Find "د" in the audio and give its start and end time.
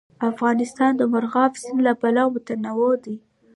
0.97-1.01